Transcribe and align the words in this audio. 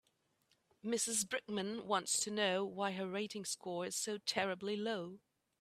Mrs 0.83 1.25
Brickman 1.27 1.85
wants 1.85 2.19
to 2.23 2.31
know 2.31 2.65
why 2.65 2.89
her 2.93 3.07
rating 3.07 3.45
score 3.45 3.85
is 3.85 3.95
so 3.95 4.17
terribly 4.17 4.75
low. 4.75 5.19